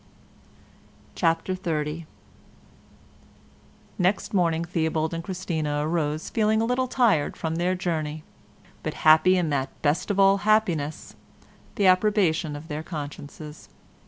CHAPTER 1.13 1.53
XXX 1.53 2.05
Next 3.99 4.33
morning 4.33 4.65
Theobald 4.65 5.13
and 5.13 5.23
Christina 5.23 5.87
arose 5.87 6.31
feeling 6.31 6.59
a 6.59 6.65
little 6.65 6.87
tired 6.87 7.37
from 7.37 7.57
their 7.57 7.75
journey, 7.75 8.23
but 8.81 8.95
happy 9.05 9.37
in 9.37 9.51
that 9.51 9.79
best 9.83 10.09
of 10.09 10.19
all 10.19 10.37
happiness, 10.37 11.15
the 11.75 11.85
approbation 11.85 12.55
of 12.55 12.67
their 12.67 12.81
consciences. 12.81 13.69